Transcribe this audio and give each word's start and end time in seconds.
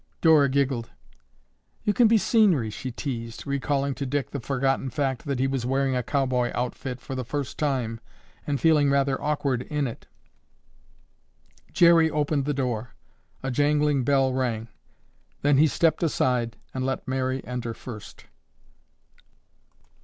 Dora 0.19 0.49
giggled. 0.49 0.89
"You 1.83 1.93
can 1.93 2.07
be 2.07 2.17
scenery," 2.17 2.71
she 2.71 2.89
teased, 2.89 3.45
recalling 3.45 3.93
to 3.93 4.05
Dick 4.07 4.31
the 4.31 4.39
forgotten 4.39 4.89
fact 4.89 5.25
that 5.25 5.37
he 5.37 5.45
was 5.45 5.63
wearing 5.63 5.95
a 5.95 6.01
cowboy 6.01 6.49
outfit 6.55 6.99
for 6.99 7.13
the 7.13 7.23
first 7.23 7.59
time 7.59 7.99
and 8.47 8.59
feeling 8.59 8.89
rather 8.89 9.21
awkward 9.21 9.61
in 9.61 9.85
it. 9.85 10.07
Jerry 11.71 12.09
opened 12.09 12.45
the 12.45 12.53
door, 12.55 12.95
a 13.43 13.51
jangling 13.51 14.03
bell 14.03 14.33
rang; 14.33 14.69
then 15.43 15.59
he 15.59 15.67
stepped 15.67 16.01
aside 16.01 16.57
and 16.73 16.83
let 16.83 17.07
Mary 17.07 17.45
enter 17.45 17.75
first. 17.75 18.25